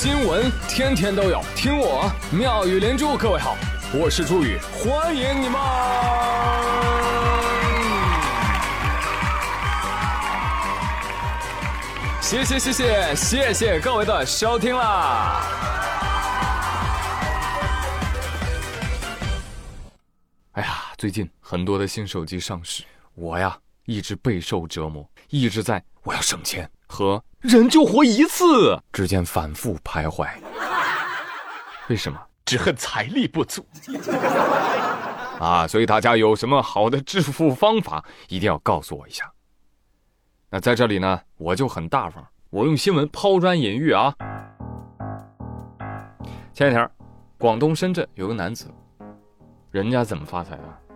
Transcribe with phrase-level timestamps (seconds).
[0.00, 3.16] 新闻天天都有，听我妙语连珠。
[3.16, 3.56] 各位好，
[3.92, 5.60] 我是朱宇，欢迎你们！
[12.20, 15.42] 谢谢谢谢谢谢各位的收听啦！
[20.52, 22.84] 哎呀，最近很多的新手机上市，
[23.16, 30.28] 我呀一直备受折磨，一直在我要省钱和人就活一次之间反复徘徊。
[31.88, 32.18] 为什么？
[32.44, 33.62] 只恨财力不足
[35.38, 35.66] 啊！
[35.68, 39.30] 所以大家有什么好的致富方法，一定要告诉我一下。
[40.48, 44.14] 那在这里呢，我就很大方，我用新闻抛砖引玉啊。
[46.54, 46.90] 前几天，
[47.36, 48.72] 广东深圳有个男子，
[49.70, 50.87] 人家怎么发财的？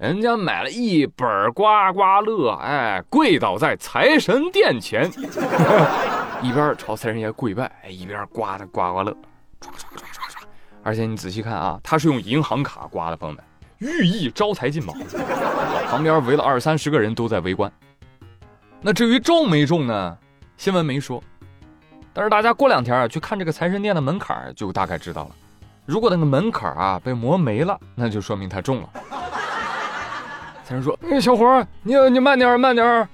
[0.00, 5.06] 人家买了一本刮刮乐，哎，跪倒在财神殿前，
[6.40, 9.14] 一边朝财神爷跪拜，一边刮的刮刮乐，
[9.60, 10.48] 刷刷刷刷刷。
[10.82, 13.44] 而且你仔细看啊，他是用银行卡刮的，朋友们，
[13.76, 14.94] 寓意招财进宝。
[15.90, 17.70] 旁边围了二三十个人都在围观。
[18.80, 20.16] 那至于中没中呢？
[20.56, 21.22] 新闻没说，
[22.14, 25.30] 但是大家过两天啊去看这个财神殿的门槛就大概知道了。
[25.84, 28.88] 如果那个门槛啊被磨没了，那就说明他中了。
[30.70, 33.08] 财神说：“哎，小伙儿你你慢点儿慢点儿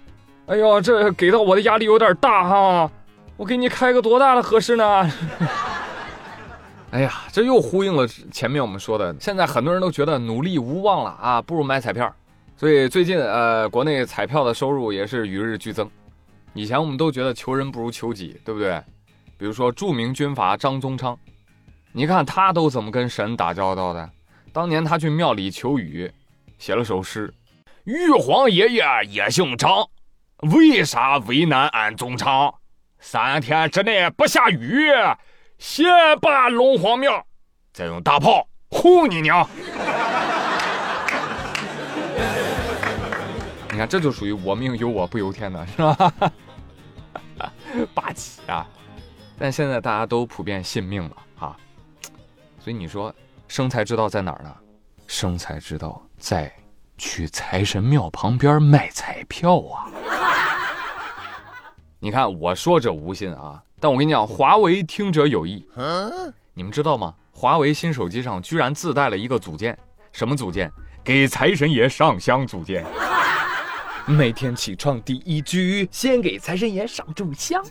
[0.44, 2.90] 哎呦，这给到我的压力有点大哈，
[3.38, 5.10] 我给你开个多大的合适呢？”
[6.92, 12.14] 哎呀，这又呼应了前面我们说的，现在很多人都觉得努力无望了啊，不如买彩票。
[12.58, 15.90] 所以最近呃，国内彩票的收入也是与日俱增。
[16.52, 18.78] 以前我们都觉得求人不如求己，对不对？
[19.38, 21.18] 比如说著名军阀张宗昌，
[21.92, 24.10] 你看他都怎么跟神打交道的？
[24.52, 26.10] 当年他去庙里求雨，
[26.58, 27.32] 写了首诗
[27.86, 29.88] ：“玉皇爷爷也姓张，
[30.52, 32.52] 为啥为难俺宗昌？
[32.98, 34.88] 三天之内不下雨，
[35.56, 35.86] 先
[36.20, 37.24] 把龙皇庙，
[37.72, 39.48] 再用大炮轰你娘！”
[43.70, 46.12] 你看，这就属于我命由我不由天的，是吧？
[47.94, 48.66] 霸气啊！
[49.38, 51.56] 但现在大家都普遍信命了啊，
[52.58, 53.14] 所以你说
[53.46, 54.52] 生财之道在哪儿呢？
[55.06, 56.52] 生财之道在
[56.98, 59.86] 去财神庙旁边卖彩票啊！
[61.98, 65.66] 你看我说者无心啊，但我跟你讲，华为听者有意。
[66.54, 67.14] 你们知道吗？
[67.32, 69.76] 华为新手机上居然自带了一个组件，
[70.12, 70.70] 什么组件？
[71.04, 72.84] 给财神爷上香组件。
[74.06, 77.62] 每天起床第一句，先给财神爷上炷香，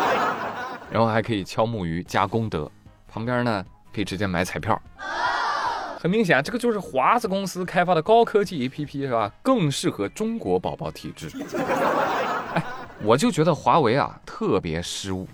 [0.90, 2.70] 然后还可以敲木鱼加功德，
[3.08, 4.80] 旁边呢可以直接买彩票。
[6.04, 9.32] 很明显，这个就是华子公司开发的高科技 APP 是吧？
[9.42, 11.30] 更适合中国宝宝体质。
[12.52, 12.62] 哎，
[13.02, 15.26] 我就觉得华为啊特别失误。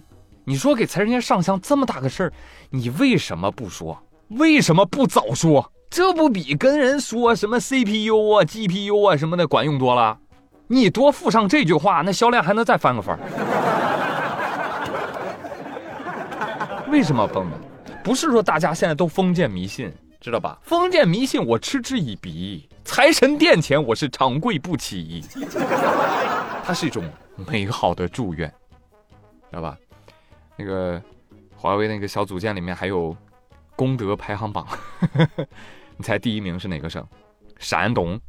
[0.45, 2.33] 你说给财神爷上香这么大个事儿，
[2.71, 4.01] 你为什么不说？
[4.29, 5.73] 为什么不早说？
[5.91, 10.17] 这不比跟人说什么 CPU 啊、GPU 啊什么的管用多了？
[10.69, 13.19] 你多附上这句话，那销量还能再翻个番。
[16.89, 17.57] 为什么崩呢？
[18.05, 20.59] 不是说大家现在都封建迷信，知道吧？
[20.63, 25.25] 封建迷信我嗤之以鼻，财神殿前我是长跪不起。
[26.63, 27.03] 它是一种
[27.49, 28.47] 美好的祝愿，
[29.51, 29.79] 知道吧？
[30.57, 31.03] 那个
[31.57, 33.17] 华为那个小组件里面还有
[33.75, 34.67] 功德排行榜。
[35.97, 37.03] 你猜第一名是哪个省？
[37.59, 38.21] 山东。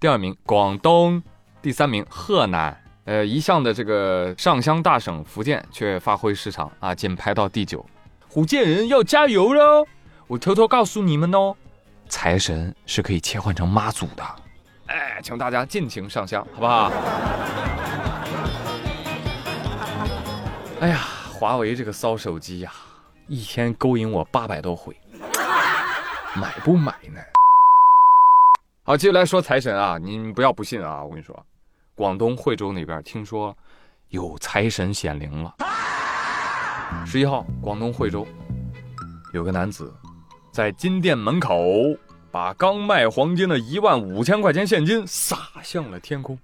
[0.00, 1.22] 第二名广东。
[1.62, 2.76] 第三名河南。
[3.04, 7.84] 呃，一向的这个上香大省福建却发挥失常啊，仅排到第九。
[8.28, 9.86] 福建人要加油喽！
[10.26, 11.54] 我偷偷告诉你们哦，
[12.08, 14.24] 财神是可以切换成妈祖的。
[14.86, 16.90] 哎，请大家尽情上香，好不好？
[20.80, 22.72] 哎呀，华为这个骚手机呀，
[23.26, 24.96] 一天勾引我八百多回。
[26.34, 27.20] 买不买呢？
[28.82, 31.02] 好，接下来说财神啊，你不要不信啊！
[31.04, 31.46] 我跟你说，
[31.94, 33.54] 广东惠州那边听说
[34.08, 35.54] 有财神显灵了。
[37.06, 38.26] 十一号，广东惠州
[39.32, 39.94] 有个男子
[40.54, 41.58] 在金店门口
[42.30, 46.38] 把刚卖黄金的一万五千块钱现金撒向了天空，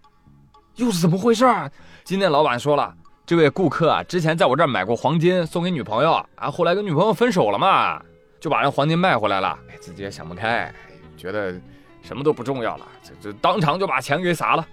[0.75, 1.45] 又是怎么回事？
[1.45, 1.71] 啊
[2.03, 2.93] 金店老板说了，
[3.25, 8.03] 这位顾客啊，之前在我这儿买过黄金送给女朋友啊，后来跟女朋友分手了嘛。
[8.41, 10.75] 就把人黄金卖回来了，哎，自己也想不开，
[11.17, 11.55] 觉得
[12.03, 14.67] 什么都不重要了，这这当场就把钱给撒了。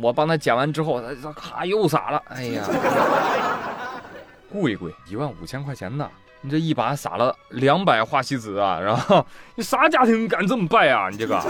[0.00, 2.64] 我帮他捡完之后，他咔又撒了，哎呀，
[4.50, 6.10] 贵贵，一万五千块钱呢，
[6.42, 9.24] 你这一把撒了两百花西子啊，然后
[9.54, 11.08] 你啥家庭敢这么败啊？
[11.08, 11.40] 你这个。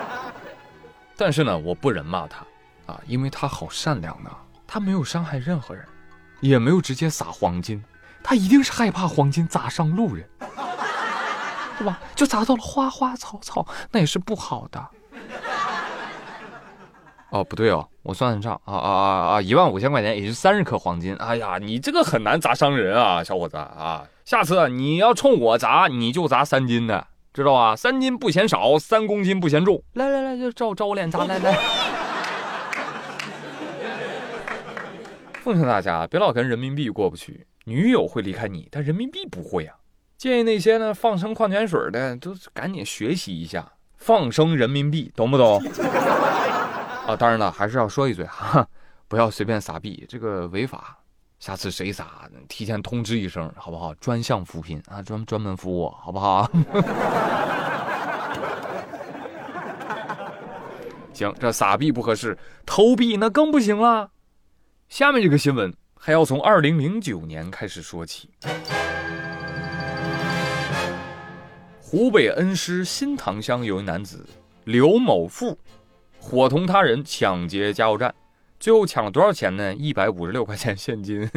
[1.16, 2.44] 但是呢，我不忍骂他
[2.86, 4.30] 啊，因为他好善良呢，
[4.66, 5.82] 他没有伤害任何人，
[6.40, 7.82] 也没有直接撒黄金。
[8.22, 10.28] 他一定是害怕黄金砸伤路人，
[11.78, 11.98] 对吧？
[12.14, 14.86] 就砸到了花花草草，那也是不好的。
[17.36, 19.42] 哦，不对哦，我算算账啊啊啊啊！
[19.42, 21.14] 一万五千块钱，也就三十克黄金。
[21.16, 24.04] 哎呀，你这个很难砸伤人啊，小伙子啊！
[24.24, 27.76] 下次你要冲我砸，你就砸三斤的，知道吧？
[27.76, 29.82] 三斤不嫌少，三公斤不嫌重。
[29.94, 31.58] 来来来，就照照我脸砸，来来。
[35.42, 39.76] 奉劝大家别老跟人民币过不去，女友会离开你，但人民币不会啊。
[40.16, 45.62] 建议那些呢放生矿泉水的都赶紧学习一下放生人民币，懂不懂？
[47.06, 48.66] 啊，当然了，还是要说一嘴哈，
[49.06, 50.98] 不要随便撒币，这个违法。
[51.38, 53.94] 下次谁撒，提前通知一声，好不好？
[53.94, 56.50] 专项扶贫啊，专专门服务，好不好？
[61.12, 64.10] 行，这撒币不合适，投币那更不行了。
[64.88, 68.28] 下面这个新闻还要从二零零九年开始说起。
[71.80, 74.26] 湖北恩施新塘乡有一男子
[74.64, 75.56] 刘某富，
[76.26, 78.12] 伙同他人抢劫加油站，
[78.58, 79.72] 最后抢了多少钱呢？
[79.76, 81.30] 一百五十六块钱现金，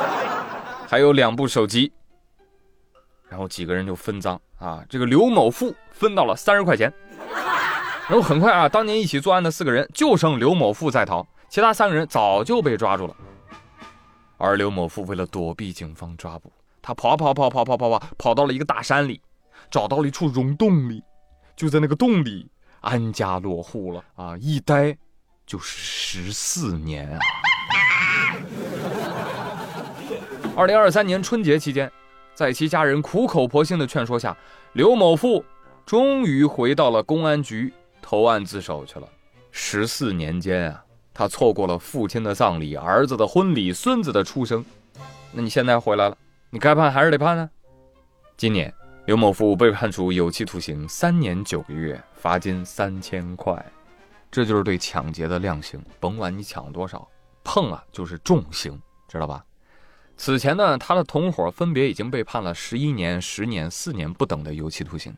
[0.86, 1.90] 还有两部手机。
[3.30, 6.92] 然后几个人就分赃啊，这个刘某富分到了三十块钱。
[8.06, 11.26] 然后很快啊，当年一起作案的四个人就剩刘某富在逃。
[11.48, 13.16] 其他三个人早就被抓住了，
[14.36, 16.52] 而刘某富为了躲避警方抓捕，
[16.82, 19.18] 他跑跑跑跑跑跑跑跑到了一个大山里，
[19.70, 21.02] 找到了一处溶洞里，
[21.56, 22.50] 就在那个洞里
[22.84, 24.36] 安家落户了啊！
[24.38, 24.96] 一待
[25.46, 27.18] 就是十四年啊！
[30.54, 31.90] 二零二三年春节期间，
[32.34, 34.36] 在其家人苦口婆心的劝说下，
[34.74, 35.42] 刘某富
[35.86, 37.72] 终于回到了公安局
[38.02, 39.08] 投案自首去了。
[39.50, 40.84] 十四年间啊！
[41.14, 44.64] 他错过了父亲的葬礼、儿子的婚礼、孙子的出生，
[45.32, 46.16] 那你现在回来了，
[46.50, 47.48] 你该判还是得判呢？
[48.36, 48.72] 今年
[49.06, 53.62] 刘某富被判处有期徒刑三年九个月，罚金三千块，
[54.30, 57.06] 这就是对抢劫的量刑，甭管你抢多少，
[57.44, 59.44] 碰了就是重刑，知道吧？
[60.16, 65.14] 此前呢，他的同伙分别已经被判了十一年、十年、四年不等的有期徒刑，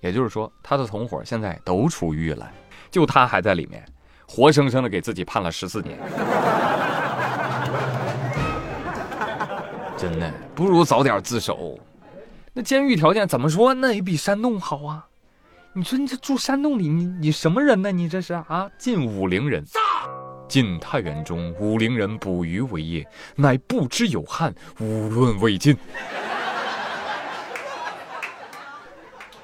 [0.00, 2.50] 也就是说，他的同伙现在都出狱了，
[2.90, 3.84] 就他还在里面。
[4.26, 5.98] 活生生的给自己判了十四年，
[9.94, 11.78] 真的不如早点自首。
[12.58, 13.74] 那监狱条件怎么说？
[13.74, 15.06] 那也比山洞好啊！
[15.74, 17.92] 你说你这住山洞里，你你什么人呢？
[17.92, 18.66] 你这是啊？
[18.78, 19.62] 晋武陵人，
[20.48, 25.76] 晋太原中武陵人捕鱼为业，乃不知有汉，无论魏晋。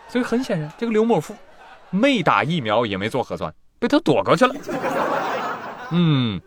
[0.08, 1.36] 所以很显然，这个刘某富
[1.90, 3.52] 没打疫苗，也没做核酸。
[3.78, 4.54] 被他躲过去了。
[5.92, 6.40] 嗯，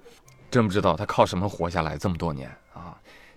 [0.50, 2.65] 真不知道他靠什么活下来这么多年啊！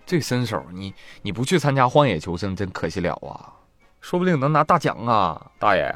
[0.09, 0.91] 这身手，你
[1.21, 3.53] 你不去参加荒野求生，真可惜了啊！
[4.01, 5.93] 说不定能拿大奖啊，大爷！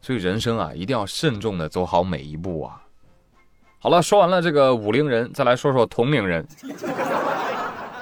[0.00, 2.80] 所以人生啊，一定要慎重的走好每一步啊！
[3.78, 6.42] 好了，说完了这个武陵人，再来说说铜陵人。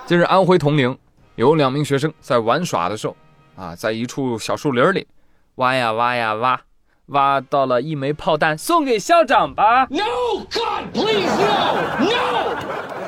[0.06, 0.96] 近日，安徽铜陵
[1.34, 3.16] 有两名学生在玩耍的时候
[3.56, 5.08] 啊，在一处小树林里
[5.56, 6.60] 挖呀挖呀挖。
[7.06, 9.88] 挖到了一枚炮弹，送给校长吧。
[9.90, 13.01] No God, please no, no。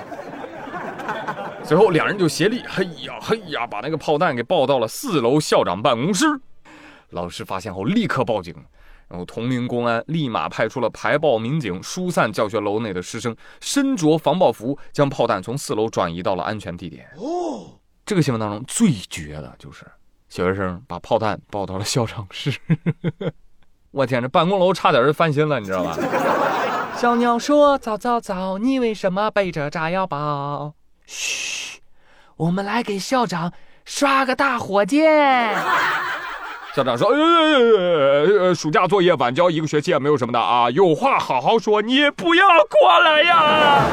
[1.65, 6.27] 随后两人就协力，嘿呀嘿呀，把那个炮弹给抱到了四楼校长办公室。
[7.11, 8.55] 老师发现后立刻报警，
[9.09, 17.09] 然后铜陵公安立马派出了排爆民警疏散教学楼内的师生，身着防爆服将炮弹从四楼转移到了安全地点。
[17.17, 19.87] 哦，这个新闻当中最绝的就是
[20.29, 22.53] 小学生把炮弹抱到了校长室。
[23.91, 25.97] 我天，这办公楼差点就翻新了，你知道吧？
[26.99, 30.75] 小鸟说：“早早早，你为什么背着炸药包？”
[31.07, 31.64] 嘘，
[32.37, 33.53] 我们来给校长
[33.85, 35.55] 刷个大火箭。
[36.75, 43.85] 校长说：“呃，暑假作业晚交一个学期也没有什么的啊，有话好好说，你不要过来呀。”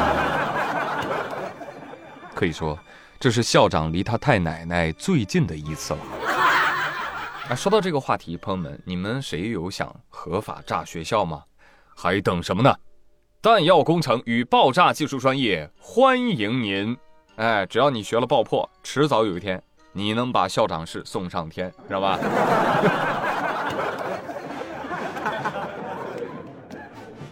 [2.33, 2.79] 可以说，
[3.19, 7.55] 这是校长离他太奶奶最近的一次了。
[7.55, 11.43] 说到这个话题，朋友们，你们谁有想合法炸学校吗？
[11.95, 12.73] 还等什么呢？
[13.43, 16.97] 弹药工程与爆炸技术专业欢迎您！
[17.37, 19.61] 哎，只要你学了爆破，迟早有一天
[19.93, 22.19] 你能把校长室送上天，知道吧？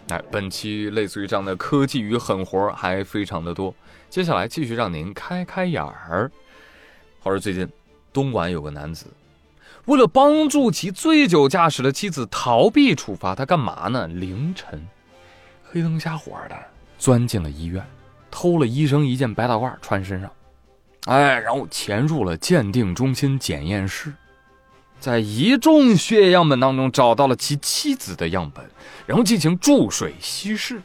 [0.10, 3.72] 哎，本期类似于这样的科技与狠活还非常的多，
[4.10, 6.32] 接下来继续让您开开眼儿。
[7.20, 7.70] 话说最近，
[8.12, 9.06] 东莞有个男子。
[9.86, 14.08] 为了帮助其醉酒驾驶的妻子逃避处罚，他干嘛呢？
[14.08, 14.88] 凌晨，
[15.64, 16.56] 黑灯瞎火的
[16.98, 17.86] 钻进了医院，
[18.32, 20.32] 偷了医生一件白大褂穿身上，
[21.06, 24.14] 哎，然后潜入了鉴定中心检验室，
[25.00, 28.64] 在一众血液样本当中找到了其妻子的样本，
[29.06, 30.82] 然后进行注水稀释，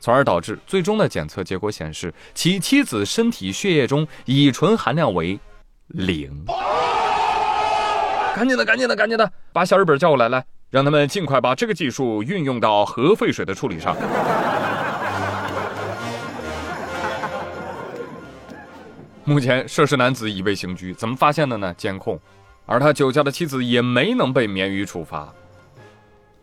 [0.00, 5.38] 从而导致最终的检测结果显示，其妻子身体血液中乙醇含量为
[5.88, 6.44] 零。
[8.34, 13.96] 赶紧的，赶紧的，赶紧的，把小日本叫过来，来，让他们尽快把这个技术运用到核废水的处理上。
[19.28, 21.74] 目前涉事男子已被刑拘，怎么发现的呢？
[21.74, 22.18] 监控，
[22.64, 25.30] 而他酒驾的妻子也没能被免于处罚。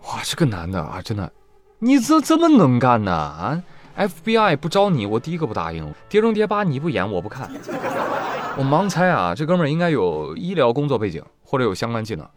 [0.03, 1.31] 哇，这个男的啊，真的，
[1.79, 3.11] 你这这么能干呢？
[3.11, 3.63] 啊
[3.97, 5.91] ，FBI 不招你，我第一个不答应。
[6.07, 7.49] 碟中谍八你不演，我不看。
[8.55, 12.29] 我盲猜啊，这哥们儿应该有医疗工作背景，或者有相关技能。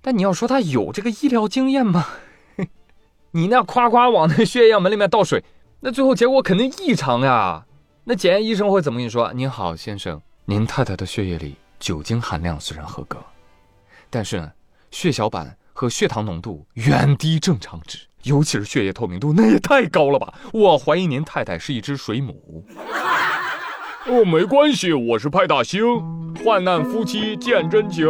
[0.00, 2.06] 但你要说他有这个医疗经验吗？
[3.32, 5.44] 你那夸夸往那血液样本里面倒水，
[5.80, 7.66] 那最后结果肯定异常呀。
[8.10, 9.30] 那检验医生会怎么跟你说？
[9.34, 13.18] 您好，先生，您太太的血液里酒精含量虽然合格，
[14.08, 14.50] 但是呢，
[14.90, 20.32] 血小板和血糖浓度远低正常值，尤其是血液透明度，那也太高了吧！
[20.54, 22.64] 我怀疑您太太是一只水母。
[24.06, 25.84] 哦，没关系，我是派大星，
[26.42, 28.06] 患难夫妻见真情。